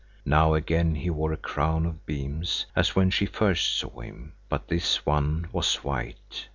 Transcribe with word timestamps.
Now 0.25 0.55
again 0.55 0.95
he 0.95 1.11
wore 1.11 1.31
a 1.31 1.37
crown 1.37 1.85
of 1.85 2.07
beams, 2.07 2.65
as 2.75 2.95
when 2.95 3.11
she 3.11 3.27
first 3.27 3.77
saw 3.77 3.99
him, 3.99 4.33
but 4.49 4.67
this 4.67 5.05
one 5.05 5.47
was 5.51 5.75
white. 5.83 6.47